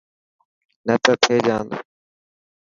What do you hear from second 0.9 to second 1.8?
ته ٿي جاند.